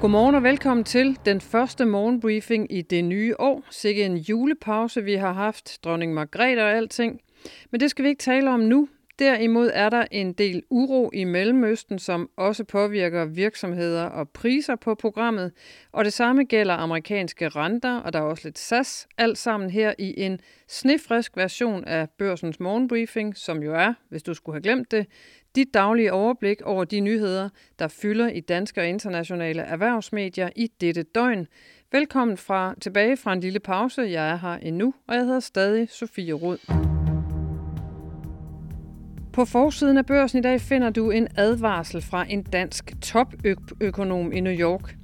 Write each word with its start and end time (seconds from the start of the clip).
Godmorgen 0.00 0.34
og 0.34 0.42
velkommen 0.42 0.84
til 0.84 1.18
den 1.24 1.40
første 1.40 1.84
morgenbriefing 1.84 2.72
i 2.72 2.82
det 2.82 3.04
nye 3.04 3.40
år. 3.40 3.62
Sikke 3.70 4.04
en 4.04 4.16
julepause, 4.16 5.02
vi 5.04 5.14
har 5.14 5.32
haft. 5.32 5.78
Dronning 5.84 6.14
Margrethe 6.14 6.62
og 6.62 6.70
alting. 6.70 7.20
Men 7.70 7.80
det 7.80 7.90
skal 7.90 8.04
vi 8.04 8.08
ikke 8.08 8.22
tale 8.22 8.50
om 8.50 8.60
nu. 8.60 8.88
Derimod 9.18 9.70
er 9.74 9.88
der 9.88 10.04
en 10.10 10.32
del 10.32 10.62
uro 10.70 11.10
i 11.14 11.24
Mellemøsten, 11.24 11.98
som 11.98 12.30
også 12.36 12.64
påvirker 12.64 13.24
virksomheder 13.24 14.04
og 14.04 14.28
priser 14.28 14.76
på 14.76 14.94
programmet. 14.94 15.52
Og 15.92 16.04
det 16.04 16.12
samme 16.12 16.44
gælder 16.44 16.74
amerikanske 16.74 17.48
renter, 17.48 17.96
og 17.96 18.12
der 18.12 18.18
er 18.18 18.22
også 18.22 18.48
lidt 18.48 18.58
SAS. 18.58 19.08
Alt 19.18 19.38
sammen 19.38 19.70
her 19.70 19.94
i 19.98 20.20
en 20.20 20.40
snefrisk 20.68 21.36
version 21.36 21.84
af 21.84 22.10
børsens 22.10 22.60
morgenbriefing, 22.60 23.36
som 23.36 23.62
jo 23.62 23.74
er, 23.74 23.94
hvis 24.08 24.22
du 24.22 24.34
skulle 24.34 24.54
have 24.54 24.62
glemt 24.62 24.90
det, 24.90 25.06
dit 25.54 25.74
daglige 25.74 26.12
overblik 26.12 26.62
over 26.62 26.84
de 26.84 27.00
nyheder, 27.00 27.48
der 27.78 27.88
fylder 27.88 28.28
i 28.28 28.40
danske 28.40 28.80
og 28.80 28.86
internationale 28.86 29.62
erhvervsmedier 29.62 30.50
i 30.56 30.70
dette 30.80 31.02
døgn. 31.02 31.46
Velkommen 31.92 32.36
fra, 32.36 32.74
tilbage 32.80 33.16
fra 33.16 33.32
en 33.32 33.40
lille 33.40 33.60
pause. 33.60 34.02
Jeg 34.02 34.30
er 34.30 34.36
her 34.36 34.54
endnu, 34.54 34.94
og 35.08 35.14
jeg 35.14 35.24
hedder 35.24 35.40
stadig 35.40 35.88
Sofie 35.90 36.32
Rud. 36.32 36.95
På 39.36 39.44
forsiden 39.44 39.96
af 39.98 40.06
børsen 40.06 40.38
i 40.38 40.42
dag 40.42 40.60
finder 40.60 40.90
du 40.90 41.10
en 41.10 41.28
advarsel 41.36 42.02
fra 42.02 42.26
en 42.28 42.42
dansk 42.42 42.92
topøkonom 43.02 44.32
i 44.32 44.40
New 44.40 44.52
York. 44.52 44.96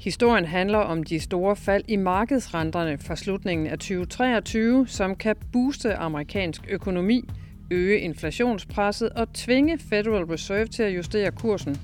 Historien 0.00 0.44
handler 0.44 0.78
om 0.78 1.02
de 1.02 1.20
store 1.20 1.56
fald 1.56 1.84
i 1.88 1.96
markedsrenterne 1.96 2.98
fra 2.98 3.16
slutningen 3.16 3.66
af 3.66 3.78
2023, 3.78 4.88
som 4.88 5.16
kan 5.16 5.36
booste 5.52 5.94
amerikansk 5.94 6.62
økonomi, 6.70 7.28
øge 7.70 7.98
inflationspresset 7.98 9.10
og 9.10 9.32
tvinge 9.32 9.78
Federal 9.78 10.24
Reserve 10.24 10.66
til 10.66 10.82
at 10.82 10.96
justere 10.96 11.30
kursen. 11.30 11.76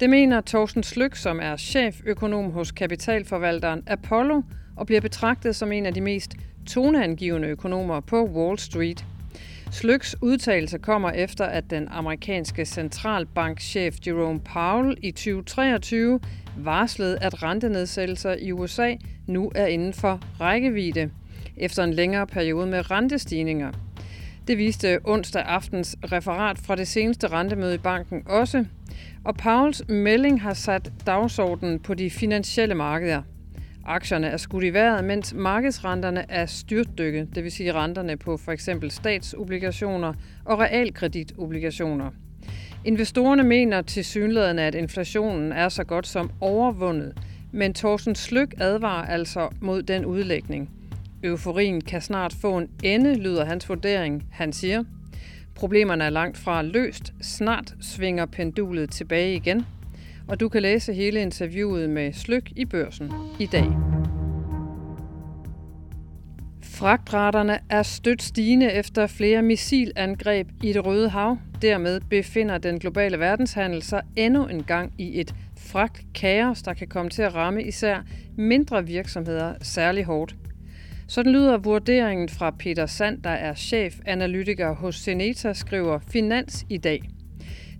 Det 0.00 0.10
mener 0.10 0.40
Thorsten 0.40 0.82
Slyk, 0.82 1.16
som 1.16 1.40
er 1.42 1.56
cheføkonom 1.56 2.50
hos 2.50 2.72
kapitalforvalteren 2.72 3.82
Apollo 3.86 4.42
og 4.76 4.86
bliver 4.86 5.00
betragtet 5.00 5.56
som 5.56 5.72
en 5.72 5.86
af 5.86 5.94
de 5.94 6.00
mest 6.00 6.34
toneangivende 6.66 7.48
økonomer 7.48 8.00
på 8.00 8.24
Wall 8.24 8.58
Street. 8.58 9.06
Slyks 9.76 10.16
udtalelse 10.22 10.78
kommer 10.78 11.10
efter, 11.10 11.44
at 11.44 11.70
den 11.70 11.88
amerikanske 11.88 12.64
centralbankchef 12.64 13.96
Jerome 14.06 14.40
Powell 14.40 14.96
i 15.02 15.10
2023 15.10 16.20
varslede, 16.56 17.18
at 17.18 17.42
rentenedsættelser 17.42 18.36
i 18.40 18.52
USA 18.52 18.94
nu 19.26 19.52
er 19.54 19.66
inden 19.66 19.92
for 19.92 20.20
rækkevidde, 20.40 21.10
efter 21.56 21.84
en 21.84 21.94
længere 21.94 22.26
periode 22.26 22.66
med 22.66 22.90
rentestigninger. 22.90 23.72
Det 24.48 24.58
viste 24.58 24.98
onsdag 25.04 25.42
aftens 25.42 25.96
referat 26.12 26.58
fra 26.58 26.76
det 26.76 26.88
seneste 26.88 27.28
rentemøde 27.28 27.74
i 27.74 27.78
banken 27.78 28.22
også, 28.26 28.64
og 29.24 29.36
Pauls 29.36 29.82
melding 29.88 30.42
har 30.42 30.54
sat 30.54 30.92
dagsordenen 31.06 31.80
på 31.80 31.94
de 31.94 32.10
finansielle 32.10 32.74
markeder. 32.74 33.22
Aktierne 33.88 34.26
er 34.26 34.36
skudt 34.36 34.64
i 34.64 34.72
vejret, 34.72 35.04
mens 35.04 35.34
markedsrenterne 35.34 36.24
er 36.28 36.46
styrtdykket, 36.46 37.34
det 37.34 37.44
vil 37.44 37.52
sige 37.52 37.72
renterne 37.72 38.16
på 38.16 38.36
for 38.36 38.52
eksempel 38.52 38.90
statsobligationer 38.90 40.12
og 40.44 40.58
realkreditobligationer. 40.58 42.10
Investorerne 42.84 43.42
mener 43.42 43.82
til 43.82 44.04
synligheden, 44.04 44.58
at 44.58 44.74
inflationen 44.74 45.52
er 45.52 45.68
så 45.68 45.84
godt 45.84 46.06
som 46.06 46.30
overvundet, 46.40 47.12
men 47.52 47.74
Thorsten 47.74 48.14
Slyk 48.14 48.54
advarer 48.58 49.06
altså 49.06 49.48
mod 49.60 49.82
den 49.82 50.04
udlægning. 50.04 50.70
Euforien 51.24 51.80
kan 51.80 52.00
snart 52.00 52.32
få 52.32 52.58
en 52.58 52.68
ende, 52.82 53.14
lyder 53.14 53.44
hans 53.44 53.68
vurdering. 53.68 54.26
Han 54.30 54.52
siger, 54.52 54.84
problemerne 55.54 56.04
er 56.04 56.10
langt 56.10 56.38
fra 56.38 56.62
løst. 56.62 57.12
Snart 57.22 57.74
svinger 57.80 58.26
pendulet 58.26 58.90
tilbage 58.90 59.34
igen. 59.34 59.66
Og 60.28 60.40
du 60.40 60.48
kan 60.48 60.62
læse 60.62 60.92
hele 60.92 61.22
interviewet 61.22 61.90
med 61.90 62.12
Slyk 62.12 62.52
i 62.56 62.64
børsen 62.64 63.12
i 63.40 63.46
dag. 63.46 63.68
Fragtraterne 66.62 67.58
er 67.70 67.82
stødt 67.82 68.22
stigende 68.22 68.72
efter 68.72 69.06
flere 69.06 69.42
missilangreb 69.42 70.48
i 70.62 70.72
det 70.72 70.86
Røde 70.86 71.08
Hav. 71.08 71.38
Dermed 71.62 72.00
befinder 72.00 72.58
den 72.58 72.78
globale 72.78 73.18
verdenshandel 73.18 73.82
sig 73.82 74.02
endnu 74.16 74.46
en 74.46 74.62
gang 74.62 74.92
i 74.98 75.20
et 75.20 75.34
fragtkaos, 75.58 76.62
der 76.62 76.74
kan 76.74 76.88
komme 76.88 77.10
til 77.10 77.22
at 77.22 77.34
ramme 77.34 77.62
især 77.62 78.04
mindre 78.36 78.86
virksomheder 78.86 79.54
særlig 79.62 80.04
hårdt. 80.04 80.36
Sådan 81.08 81.32
lyder 81.32 81.58
vurderingen 81.58 82.28
fra 82.28 82.50
Peter 82.50 82.86
Sand, 82.86 83.22
der 83.22 83.30
er 83.30 83.54
chefanalytiker 83.54 84.74
hos 84.74 84.96
Seneta, 84.96 85.52
skriver 85.52 85.98
Finans 85.98 86.66
i 86.68 86.78
dag. 86.78 87.02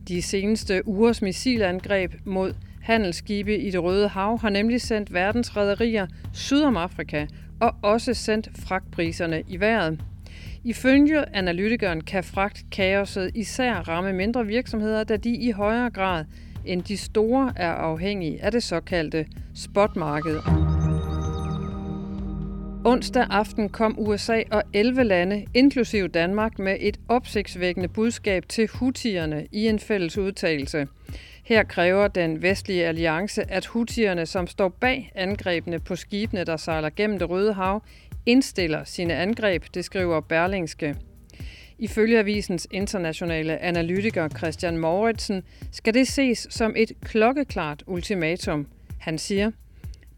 De 0.08 0.22
seneste 0.22 0.88
ugers 0.88 1.22
missilangreb 1.22 2.12
mod 2.24 2.54
handelsskibe 2.82 3.58
i 3.58 3.70
det 3.70 3.82
Røde 3.82 4.08
Hav 4.08 4.40
har 4.40 4.50
nemlig 4.50 4.80
sendt 4.80 5.14
verdens 5.14 5.56
rædderier 5.56 6.06
syd 6.32 6.62
om 6.62 6.76
Afrika 6.76 7.26
og 7.60 7.74
også 7.82 8.14
sendt 8.14 8.48
fragtpriserne 8.58 9.42
i 9.48 9.60
vejret. 9.60 10.00
Ifølge 10.64 11.36
analytikeren 11.36 12.00
kan 12.00 12.24
fragtkaoset 12.24 13.30
især 13.34 13.74
ramme 13.74 14.12
mindre 14.12 14.46
virksomheder, 14.46 15.04
da 15.04 15.16
de 15.16 15.36
i 15.36 15.50
højere 15.50 15.90
grad 15.90 16.24
end 16.64 16.82
de 16.82 16.96
store 16.96 17.52
er 17.56 17.72
afhængige 17.72 18.42
af 18.42 18.52
det 18.52 18.62
såkaldte 18.62 19.26
spotmarked. 19.54 20.75
Onsdag 22.86 23.26
aften 23.30 23.68
kom 23.68 23.98
USA 23.98 24.42
og 24.50 24.62
11 24.72 25.04
lande, 25.04 25.46
inklusive 25.54 26.08
Danmark, 26.08 26.58
med 26.58 26.76
et 26.80 27.00
opsigtsvækkende 27.08 27.88
budskab 27.88 28.48
til 28.48 28.68
hutierne 28.68 29.46
i 29.52 29.68
en 29.68 29.78
fælles 29.78 30.18
udtalelse. 30.18 30.86
Her 31.44 31.62
kræver 31.62 32.08
den 32.08 32.42
vestlige 32.42 32.86
alliance, 32.86 33.50
at 33.50 33.66
hutierne, 33.66 34.26
som 34.26 34.46
står 34.46 34.68
bag 34.68 35.12
angrebene 35.14 35.78
på 35.78 35.96
skibene, 35.96 36.44
der 36.44 36.56
sejler 36.56 36.90
gennem 36.90 37.18
det 37.18 37.30
Røde 37.30 37.52
Hav, 37.52 37.82
indstiller 38.26 38.84
sine 38.84 39.14
angreb, 39.14 39.64
det 39.74 39.84
skriver 39.84 40.20
Berlingske. 40.20 40.96
Ifølge 41.78 42.18
avisens 42.18 42.68
internationale 42.70 43.58
analytiker 43.58 44.28
Christian 44.28 44.78
Mauritsen 44.78 45.42
skal 45.72 45.94
det 45.94 46.08
ses 46.08 46.46
som 46.50 46.74
et 46.76 46.92
klokkeklart 47.02 47.82
ultimatum. 47.86 48.66
Han 49.00 49.18
siger, 49.18 49.50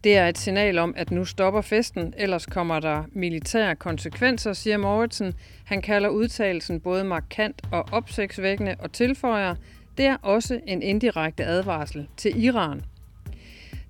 det 0.03 0.17
er 0.17 0.27
et 0.27 0.37
signal 0.37 0.77
om, 0.77 0.93
at 0.97 1.11
nu 1.11 1.25
stopper 1.25 1.61
festen, 1.61 2.13
ellers 2.17 2.45
kommer 2.45 2.79
der 2.79 3.03
militære 3.11 3.75
konsekvenser, 3.75 4.53
siger 4.53 4.77
Moritsen. 4.77 5.33
Han 5.65 5.81
kalder 5.81 6.09
udtalelsen 6.09 6.79
både 6.79 7.03
markant 7.03 7.61
og 7.71 7.85
opsigtsvækkende 7.91 8.75
og 8.79 8.91
tilføjer, 8.91 9.55
det 9.97 10.05
er 10.05 10.17
også 10.21 10.59
en 10.67 10.81
indirekte 10.81 11.45
advarsel 11.45 12.07
til 12.17 12.43
Iran. 12.43 12.81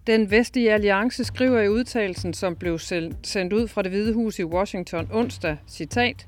Den 0.08 0.32
vestlige 0.32 0.74
alliance 0.74 1.24
skriver 1.24 1.62
i 1.62 1.70
udtalelsen, 1.70 2.34
som 2.34 2.56
blev 2.56 2.80
sendt 2.80 3.54
ud 3.54 3.68
fra 3.68 3.82
det 3.82 3.92
Hvide 3.92 4.14
Hus 4.14 4.40
i 4.40 4.44
Washington 4.44 5.10
onsdag, 5.12 5.58
citat, 5.68 6.28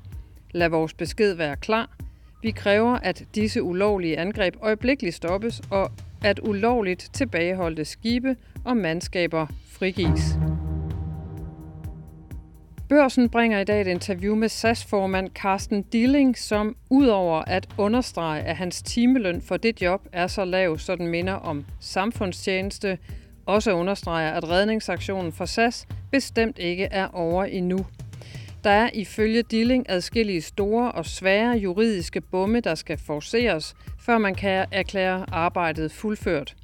Lad 0.54 0.68
vores 0.68 0.94
besked 0.94 1.34
være 1.34 1.56
klar. 1.56 1.90
Vi 2.42 2.50
kræver, 2.50 2.98
at 2.98 3.24
disse 3.34 3.62
ulovlige 3.62 4.18
angreb 4.18 4.54
øjeblikkeligt 4.60 5.16
stoppes, 5.16 5.62
og 5.70 5.92
at 6.24 6.40
ulovligt 6.42 7.10
tilbageholdte 7.12 7.84
skibe 7.84 8.36
og 8.64 8.76
mandskaber 8.76 9.46
frigives. 9.68 10.38
Børsen 12.88 13.28
bringer 13.28 13.60
i 13.60 13.64
dag 13.64 13.80
et 13.80 13.86
interview 13.86 14.34
med 14.34 14.48
SAS-formand 14.48 15.30
Carsten 15.30 15.82
Dilling, 15.82 16.38
som 16.38 16.76
udover 16.90 17.42
at 17.46 17.68
understrege, 17.78 18.42
at 18.42 18.56
hans 18.56 18.82
timeløn 18.82 19.42
for 19.42 19.56
det 19.56 19.82
job 19.82 20.08
er 20.12 20.26
så 20.26 20.44
lav, 20.44 20.78
så 20.78 20.96
den 20.96 21.06
minder 21.06 21.32
om 21.32 21.64
samfundstjeneste, 21.80 22.98
også 23.46 23.72
understreger, 23.72 24.30
at 24.30 24.48
redningsaktionen 24.48 25.32
for 25.32 25.44
SAS 25.44 25.86
bestemt 26.10 26.58
ikke 26.58 26.84
er 26.84 27.08
over 27.12 27.44
endnu. 27.44 27.86
Der 28.64 28.70
er 28.70 28.90
ifølge 28.94 29.42
Dilling 29.42 29.86
adskillige 29.88 30.42
store 30.42 30.92
og 30.92 31.06
svære 31.06 31.56
juridiske 31.56 32.20
bomme, 32.20 32.60
der 32.60 32.74
skal 32.74 32.98
forceres, 32.98 33.74
før 34.00 34.18
man 34.18 34.34
kan 34.34 34.66
erklære 34.72 35.26
arbejdet 35.32 35.92
fuldført. 35.92 36.56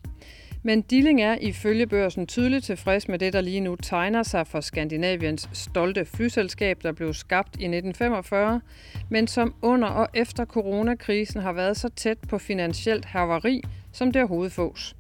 Men 0.63 0.83
Dilling 0.83 1.23
er 1.23 1.37
ifølge 1.41 1.87
børsen 1.87 2.27
tydeligt 2.27 2.65
tilfreds 2.65 3.09
med 3.09 3.19
det, 3.19 3.33
der 3.33 3.41
lige 3.41 3.61
nu 3.61 3.77
tegner 3.77 4.23
sig 4.23 4.47
for 4.47 4.61
Skandinaviens 4.61 5.49
stolte 5.53 6.05
flyselskab, 6.05 6.83
der 6.83 6.93
blev 6.93 7.15
skabt 7.15 7.49
i 7.49 7.65
1945, 7.65 8.61
men 9.09 9.27
som 9.27 9.55
under 9.63 9.89
og 9.89 10.09
efter 10.15 10.45
coronakrisen 10.45 11.41
har 11.41 11.53
været 11.53 11.77
så 11.77 11.89
tæt 11.89 12.19
på 12.29 12.39
finansielt 12.39 13.05
haveri, 13.05 13.63
som 13.93 14.13
det 14.13 14.23
overhovedet 14.23 14.53
fås. 14.53 14.97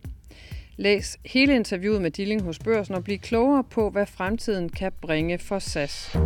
Læs 0.77 1.19
hele 1.27 1.55
interviewet 1.55 2.03
med 2.03 2.11
Dilling 2.11 2.43
hos 2.43 2.59
børsen 2.59 2.95
og 2.95 3.05
bliv 3.05 3.19
klogere 3.19 3.65
på, 3.65 3.91
hvad 3.91 4.07
fremtiden 4.07 4.69
kan 4.69 4.93
bringe 5.01 5.39
for 5.39 5.59
SAS. 5.59 6.17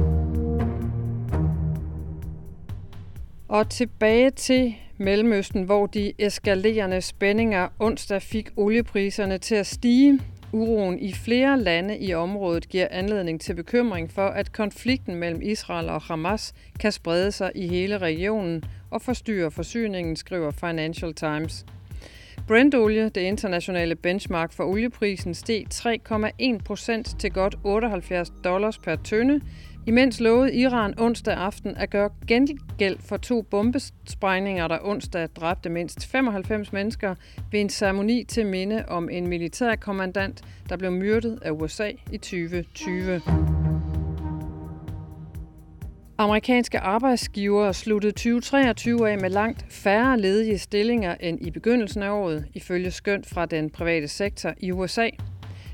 Og 3.53 3.71
tilbage 3.71 4.31
til 4.31 4.75
Mellemøsten, 4.99 5.63
hvor 5.63 5.87
de 5.87 6.13
eskalerende 6.19 7.01
spændinger 7.01 7.69
onsdag 7.79 8.23
fik 8.23 8.51
oliepriserne 8.57 9.39
til 9.39 9.55
at 9.55 9.67
stige. 9.67 10.21
Uroen 10.53 10.99
i 10.99 11.13
flere 11.13 11.61
lande 11.61 11.99
i 11.99 12.15
området 12.15 12.69
giver 12.69 12.89
anledning 12.91 13.41
til 13.41 13.55
bekymring 13.55 14.11
for, 14.11 14.27
at 14.27 14.53
konflikten 14.53 15.15
mellem 15.15 15.43
Israel 15.43 15.89
og 15.89 16.03
Hamas 16.03 16.53
kan 16.81 16.93
sprede 16.93 17.33
sig 17.33 17.53
i 17.55 17.69
hele 17.69 17.99
regionen 17.99 18.65
og 18.91 19.03
forstyrre 19.03 19.51
forsyningen, 19.51 20.17
skriver 20.17 20.51
Financial 20.51 21.15
Times. 21.15 21.67
Brentolie, 22.49 23.09
det 23.09 23.21
internationale 23.21 23.95
benchmark 23.95 24.53
for 24.53 24.65
olieprisen, 24.65 25.35
steg 25.35 25.65
3,1 25.75 26.59
procent 26.65 27.21
til 27.21 27.31
godt 27.31 27.57
78 27.65 28.33
dollars 28.45 28.79
per 28.79 28.97
tønde, 28.97 29.41
imens 29.87 30.21
lovede 30.21 30.55
Iran 30.55 30.95
onsdag 30.99 31.35
aften 31.35 31.77
at 31.77 31.91
gøre 31.91 32.11
gengæld 32.29 32.99
for 33.01 33.17
to 33.17 33.43
bombesprængninger, 33.43 34.69
der 34.69 34.79
onsdag 34.83 35.29
dræbte 35.37 35.69
mindst 35.69 36.07
95 36.07 36.73
mennesker 36.73 37.15
ved 37.53 37.61
en 37.61 37.69
ceremoni 37.69 38.25
til 38.25 38.47
minde 38.47 38.85
om 38.89 39.09
en 39.09 39.29
militærkommandant, 39.29 40.43
der 40.69 40.77
blev 40.77 40.93
myrdet 40.93 41.39
af 41.43 41.51
USA 41.51 41.91
i 42.13 42.19
2020. 42.19 43.21
Amerikanske 46.19 46.79
arbejdsgivere 46.79 47.75
sluttede 47.75 48.13
2023 48.13 49.11
af 49.11 49.19
med 49.19 49.31
langt 49.31 49.67
færre 49.69 50.21
ledige 50.21 50.59
stillinger 50.59 51.15
end 51.21 51.47
i 51.47 51.51
begyndelsen 51.51 52.03
af 52.03 52.11
året, 52.11 52.47
ifølge 52.55 52.91
skønt 52.91 53.27
fra 53.27 53.47
den 53.47 53.71
private 53.71 54.09
sektor 54.09 54.55
i 54.61 54.73
USA. 54.73 55.09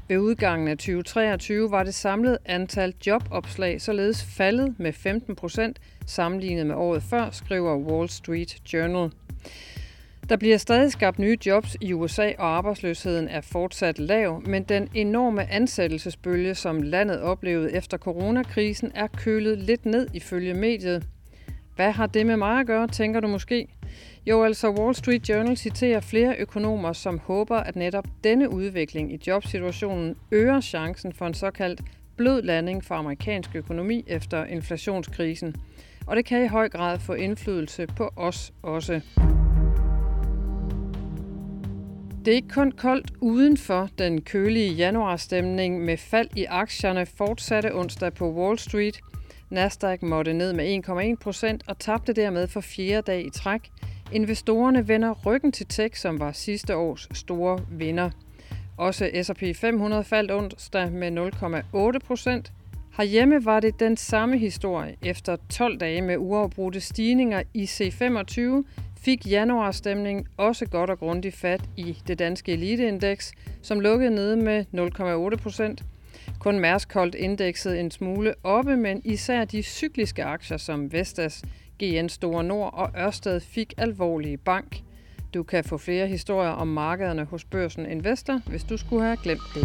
Ved 0.09 0.19
udgangen 0.19 0.69
af 0.69 0.79
2023 0.79 1.71
var 1.71 1.83
det 1.83 1.95
samlede 1.95 2.39
antal 2.45 2.95
jobopslag 3.07 3.81
således 3.81 4.25
faldet 4.25 4.75
med 4.79 4.93
15 4.93 5.37
procent 5.37 5.79
sammenlignet 6.07 6.67
med 6.67 6.75
året 6.75 7.03
før, 7.03 7.31
skriver 7.31 7.77
Wall 7.77 8.09
Street 8.09 8.73
Journal. 8.73 9.11
Der 10.29 10.37
bliver 10.37 10.57
stadig 10.57 10.93
skabt 10.93 11.19
nye 11.19 11.39
jobs 11.47 11.77
i 11.81 11.93
USA, 11.93 12.33
og 12.39 12.57
arbejdsløsheden 12.57 13.29
er 13.29 13.41
fortsat 13.41 13.99
lav, 13.99 14.43
men 14.47 14.63
den 14.63 14.89
enorme 14.95 15.51
ansættelsesbølge, 15.51 16.55
som 16.55 16.83
landet 16.83 17.21
oplevede 17.21 17.73
efter 17.73 17.99
coronakrisen, 17.99 18.93
er 18.95 19.07
kølet 19.07 19.59
lidt 19.59 19.87
ned 19.87 20.07
ifølge 20.15 20.55
mediet. 20.55 21.07
Hvad 21.77 21.93
har 21.93 22.07
det 22.07 22.27
med 22.27 22.37
mig 22.37 22.61
at 22.61 22.67
gøre, 22.67 22.87
tænker 22.87 23.21
du 23.21 23.29
måske? 23.29 23.69
Jo, 24.29 24.43
altså 24.45 24.71
Wall 24.71 24.95
Street 24.95 25.29
Journal 25.29 25.57
citerer 25.57 26.01
flere 26.01 26.37
økonomer, 26.39 26.93
som 26.93 27.19
håber, 27.19 27.57
at 27.57 27.77
netop 27.77 28.05
denne 28.25 28.51
udvikling 28.51 29.13
i 29.13 29.21
jobsituationen 29.27 30.17
øger 30.31 30.61
chancen 30.61 31.13
for 31.13 31.27
en 31.27 31.35
såkaldt 31.35 31.81
blød 32.17 32.43
landing 32.43 32.85
for 32.85 32.95
amerikansk 32.95 33.51
økonomi 33.55 34.05
efter 34.07 34.45
inflationskrisen. 34.45 35.55
Og 36.07 36.17
det 36.17 36.25
kan 36.25 36.45
i 36.45 36.47
høj 36.47 36.69
grad 36.69 36.99
få 36.99 37.13
indflydelse 37.13 37.87
på 37.87 38.13
os 38.17 38.53
også. 38.63 39.01
Det 42.25 42.33
er 42.33 42.37
ikke 42.37 42.49
kun 42.49 42.73
koldt 42.73 43.13
udenfor 43.21 43.89
den 43.99 44.23
kølige 44.23 44.73
januarstemning 44.73 45.85
med 45.85 45.97
fald 45.97 46.29
i 46.37 46.45
aktierne 46.45 47.07
fortsatte 47.07 47.75
onsdag 47.75 48.15
på 48.15 48.33
Wall 48.33 48.59
Street. 48.59 49.01
Nasdaq 49.51 50.03
måtte 50.03 50.33
ned 50.33 50.53
med 50.53 50.89
1,1 50.89 51.17
procent 51.23 51.63
og 51.67 51.79
tabte 51.79 52.13
dermed 52.13 52.47
for 52.47 52.61
fjerde 52.61 53.03
dag 53.03 53.27
i 53.27 53.31
træk. 53.31 53.71
Investorerne 54.13 54.89
vender 54.89 55.15
ryggen 55.27 55.53
til 55.53 55.67
tech, 55.67 56.01
som 56.01 56.21
var 56.21 56.33
sidste 56.33 56.77
års 56.77 57.09
store 57.13 57.61
vinder. 57.71 58.11
Også 58.77 59.11
S&P 59.23 59.57
500 59.57 60.05
faldt 60.05 60.33
onsdag 60.33 60.93
med 60.93 61.33
0,8 61.93 62.07
procent. 62.07 62.53
Herhjemme 62.97 63.45
var 63.45 63.61
det 63.61 63.81
den 63.81 63.97
samme 63.97 64.39
historie. 64.39 64.97
Efter 65.03 65.37
12 65.51 65.79
dage 65.79 66.03
med 66.03 66.17
uafbrudte 66.19 66.81
stigninger 66.81 67.43
i 67.55 67.65
C25 67.65 68.65
fik 69.01 69.31
januarstemningen 69.31 70.27
også 70.37 70.67
godt 70.67 70.91
og 70.91 70.99
grundigt 70.99 71.37
fat 71.37 71.61
i 71.77 71.99
det 72.07 72.19
danske 72.19 72.53
eliteindeks, 72.53 73.33
som 73.63 73.81
lukkede 73.81 74.11
nede 74.11 74.37
med 74.37 74.65
0,8 75.33 75.43
procent. 75.43 75.85
Kun 76.41 76.59
Mærsk 76.59 76.95
holdt 76.95 77.15
indekset 77.15 77.81
en 77.81 77.91
smule 77.91 78.35
oppe, 78.43 78.77
men 78.77 79.03
især 79.05 79.45
de 79.45 79.63
cykliske 79.63 80.25
aktier 80.25 80.57
som 80.57 80.93
Vestas, 80.93 81.43
GN 81.83 82.09
Store 82.09 82.45
Nord 82.45 82.75
og 82.75 82.91
Ørsted 82.99 83.41
fik 83.41 83.75
alvorlige 83.79 84.37
bank. 84.37 84.77
Du 85.35 85.43
kan 85.43 85.65
få 85.65 85.79
flere 85.79 86.07
historier 86.07 86.51
om 86.51 86.69
markederne 86.69 87.25
hos 87.25 87.45
Børsen 87.45 87.87
Investor, 87.87 88.41
hvis 88.47 88.65
du 88.65 88.77
skulle 88.77 89.05
have 89.05 89.17
glemt 89.23 89.41
det. 89.55 89.63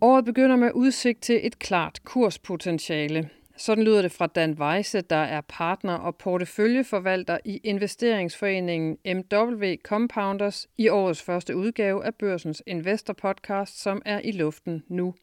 Året 0.00 0.24
begynder 0.24 0.56
med 0.56 0.70
udsigt 0.74 1.22
til 1.22 1.40
et 1.42 1.58
klart 1.58 2.00
kurspotentiale. 2.04 3.28
Sådan 3.60 3.84
lyder 3.84 4.02
det 4.02 4.12
fra 4.12 4.26
Dan 4.26 4.52
Weisse, 4.52 5.00
der 5.00 5.16
er 5.16 5.40
partner 5.40 5.94
og 5.94 6.16
porteføljeforvalter 6.16 7.38
i 7.44 7.60
investeringsforeningen 7.64 8.98
MW 9.06 9.74
Compounders 9.84 10.68
i 10.78 10.88
årets 10.88 11.22
første 11.22 11.56
udgave 11.56 12.04
af 12.04 12.14
Børsens 12.14 12.62
Investor 12.66 13.12
Podcast, 13.12 13.80
som 13.80 14.02
er 14.04 14.20
i 14.24 14.32
luften 14.32 14.82
nu. 14.88 15.14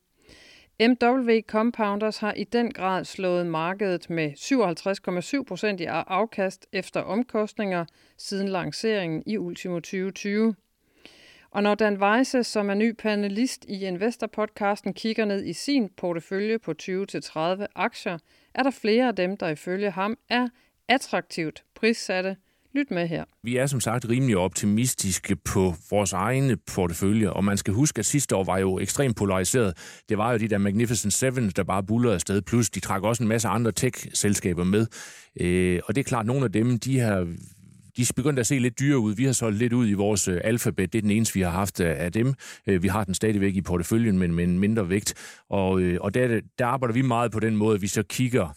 MW 0.81 1.39
Compounders 1.47 2.17
har 2.17 2.33
i 2.33 2.43
den 2.43 2.71
grad 2.71 3.05
slået 3.05 3.47
markedet 3.47 4.09
med 4.09 4.31
57,7% 5.77 5.83
i 5.83 5.85
afkast 5.85 6.67
efter 6.73 7.01
omkostninger 7.01 7.85
siden 8.17 8.47
lanceringen 8.47 9.23
i 9.25 9.37
ultimo 9.37 9.75
2020. 9.75 10.55
Og 11.57 11.63
når 11.63 11.75
Dan 11.75 11.97
Weisse, 12.03 12.43
som 12.43 12.69
er 12.69 12.73
ny 12.73 12.95
panelist 12.95 13.65
i 13.67 13.85
Investor-podcasten, 13.85 14.93
kigger 14.93 15.25
ned 15.25 15.45
i 15.45 15.53
sin 15.53 15.89
portefølje 15.97 16.59
på 16.59 16.73
20-30 16.81 17.65
aktier, 17.75 18.17
er 18.55 18.63
der 18.63 18.71
flere 18.71 19.07
af 19.07 19.15
dem, 19.15 19.37
der 19.37 19.49
ifølge 19.49 19.91
ham 19.91 20.17
er 20.29 20.47
attraktivt 20.89 21.63
prissatte. 21.75 22.35
Lyt 22.73 22.91
med 22.91 23.07
her. 23.07 23.25
Vi 23.43 23.57
er 23.57 23.65
som 23.65 23.79
sagt 23.79 24.09
rimelig 24.09 24.37
optimistiske 24.37 25.35
på 25.35 25.73
vores 25.89 26.13
egne 26.13 26.57
portefølje, 26.57 27.29
og 27.29 27.43
man 27.43 27.57
skal 27.57 27.73
huske, 27.73 27.99
at 27.99 28.05
sidste 28.05 28.35
år 28.35 28.43
var 28.43 28.57
jo 28.57 28.79
ekstremt 28.79 29.17
polariseret. 29.17 30.01
Det 30.09 30.17
var 30.17 30.31
jo 30.31 30.37
de 30.37 30.47
der 30.47 30.57
Magnificent 30.57 31.13
Seven, 31.13 31.49
der 31.49 31.63
bare 31.63 31.83
bullerede 31.83 32.15
afsted, 32.15 32.41
plus 32.41 32.69
de 32.69 32.79
trak 32.79 33.03
også 33.03 33.23
en 33.23 33.29
masse 33.29 33.47
andre 33.47 33.71
tech-selskaber 33.71 34.63
med. 34.63 34.87
Øh, 35.39 35.79
og 35.85 35.95
det 35.95 36.01
er 36.01 36.05
klart, 36.05 36.23
at 36.23 36.27
nogle 36.27 36.45
af 36.45 36.51
dem, 36.51 36.79
de 36.79 36.99
har 36.99 37.27
de 37.97 38.01
er 38.01 38.11
begyndt 38.15 38.39
at 38.39 38.47
se 38.47 38.59
lidt 38.59 38.79
dyre 38.79 38.97
ud. 38.97 39.15
Vi 39.15 39.25
har 39.25 39.31
solgt 39.31 39.57
lidt 39.57 39.73
ud 39.73 39.89
i 39.89 39.93
vores 39.93 40.27
øh, 40.27 40.41
alfabet. 40.43 40.93
Det 40.93 40.99
er 40.99 41.01
den 41.01 41.11
eneste, 41.11 41.33
vi 41.33 41.41
har 41.41 41.49
haft 41.49 41.79
øh, 41.79 41.95
af 41.99 42.11
dem. 42.11 42.33
Øh, 42.67 42.83
vi 42.83 42.87
har 42.87 43.03
den 43.03 43.13
stadigvæk 43.13 43.55
i 43.55 43.61
porteføljen, 43.61 44.19
men 44.19 44.33
med 44.33 44.43
en 44.43 44.59
mindre 44.59 44.89
vægt. 44.89 45.13
Og, 45.49 45.81
og 46.01 46.13
der, 46.13 46.41
der 46.59 46.65
arbejder 46.65 46.93
vi 46.93 47.01
meget 47.01 47.31
på 47.31 47.39
den 47.39 47.55
måde, 47.55 47.75
at 47.75 47.81
vi 47.81 47.87
så 47.87 48.03
kigger 48.03 48.53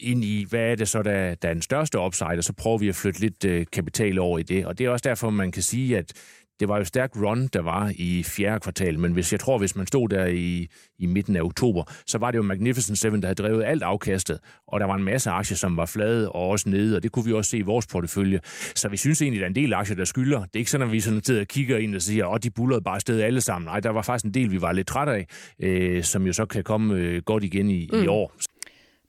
ind 0.00 0.24
i, 0.24 0.46
hvad 0.50 0.70
er 0.70 0.74
det 0.74 0.88
så, 0.88 1.02
der, 1.02 1.34
der 1.34 1.48
er 1.48 1.52
den 1.52 1.62
største 1.62 2.00
upside, 2.00 2.38
og 2.38 2.44
så 2.44 2.52
prøver 2.52 2.78
vi 2.78 2.88
at 2.88 2.94
flytte 2.94 3.20
lidt 3.20 3.44
øh, 3.44 3.66
kapital 3.72 4.18
over 4.18 4.38
i 4.38 4.42
det. 4.42 4.66
Og 4.66 4.78
det 4.78 4.86
er 4.86 4.90
også 4.90 5.08
derfor, 5.08 5.30
man 5.30 5.52
kan 5.52 5.62
sige, 5.62 5.98
at 5.98 6.12
det 6.60 6.68
var 6.68 6.78
jo 6.78 6.84
stærkt 6.84 7.16
run, 7.16 7.46
der 7.46 7.62
var 7.62 7.92
i 7.96 8.22
fjerde 8.22 8.60
kvartal, 8.60 8.98
men 8.98 9.12
hvis 9.12 9.32
jeg 9.32 9.40
tror, 9.40 9.58
hvis 9.58 9.76
man 9.76 9.86
stod 9.86 10.08
der 10.08 10.26
i, 10.26 10.68
i 10.98 11.06
midten 11.06 11.36
af 11.36 11.42
oktober, 11.42 11.84
så 12.06 12.18
var 12.18 12.30
det 12.30 12.38
jo 12.38 12.42
Magnificent 12.42 12.98
Seven, 12.98 13.22
der 13.22 13.28
havde 13.28 13.42
drevet 13.42 13.64
alt 13.64 13.82
afkastet, 13.82 14.38
og 14.66 14.80
der 14.80 14.86
var 14.86 14.94
en 14.94 15.04
masse 15.04 15.30
aktier, 15.30 15.56
som 15.56 15.76
var 15.76 15.86
flade 15.86 16.32
og 16.32 16.48
også 16.48 16.68
nede, 16.68 16.96
og 16.96 17.02
det 17.02 17.12
kunne 17.12 17.24
vi 17.24 17.32
også 17.32 17.50
se 17.50 17.58
i 17.58 17.62
vores 17.62 17.86
portefølje. 17.86 18.40
Så 18.74 18.88
vi 18.88 18.96
synes 18.96 19.22
egentlig, 19.22 19.38
at 19.38 19.40
der 19.40 19.46
er 19.46 19.48
en 19.48 19.68
del 19.68 19.74
aktier, 19.74 19.96
der 19.96 20.04
skylder. 20.04 20.38
Det 20.38 20.54
er 20.54 20.58
ikke 20.58 20.70
sådan, 20.70 20.86
at 20.86 20.92
vi 20.92 21.00
sådan 21.00 21.24
sidder 21.24 21.40
og 21.40 21.46
kigger 21.46 21.78
ind 21.78 21.94
og 21.94 22.02
siger, 22.02 22.26
at 22.26 22.42
de 22.42 22.50
bullerede 22.50 22.84
bare 22.84 23.00
sted 23.00 23.20
alle 23.20 23.40
sammen. 23.40 23.66
Nej, 23.66 23.80
der 23.80 23.90
var 23.90 24.02
faktisk 24.02 24.24
en 24.24 24.34
del, 24.34 24.50
vi 24.50 24.60
var 24.60 24.72
lidt 24.72 24.86
trætte 24.86 25.12
af, 25.12 25.26
øh, 25.60 26.02
som 26.02 26.26
jo 26.26 26.32
så 26.32 26.46
kan 26.46 26.64
komme 26.64 26.94
øh, 26.94 27.22
godt 27.22 27.44
igen 27.44 27.70
i, 27.70 27.90
mm. 27.92 28.02
i 28.02 28.06
år. 28.06 28.32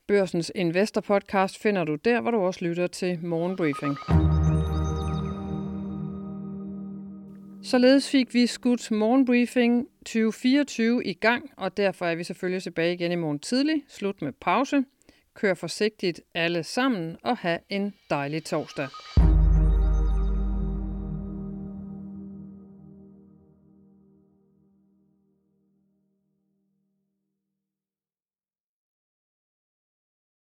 Børsens 0.08 0.52
Investor 0.56 1.02
Podcast 1.02 1.62
finder 1.62 1.84
du 1.84 1.96
der, 1.96 2.22
hvor 2.22 2.32
du 2.32 2.38
også 2.38 2.66
lytter 2.66 2.88
til 2.88 3.20
Morgenbriefing. 3.24 3.98
Således 7.66 8.10
fik 8.10 8.34
vi 8.34 8.48
skudt 8.48 8.92
morgenbriefing 8.92 9.88
2024 10.06 11.06
i 11.06 11.14
gang, 11.14 11.52
og 11.58 11.78
derfor 11.78 12.06
er 12.06 12.16
vi 12.16 12.24
selvfølgelig 12.24 12.64
tilbage 12.64 12.94
igen 12.94 13.12
i 13.12 13.16
morgen 13.16 13.40
tidlig. 13.40 13.84
Slut 13.88 14.22
med 14.22 14.32
pause. 14.32 14.84
Kør 15.34 15.54
forsigtigt 15.54 16.22
alle 16.34 16.64
sammen 16.64 17.18
og 17.24 17.38
have 17.38 17.60
en 17.70 17.94
dejlig 18.10 18.44
torsdag. 18.44 18.88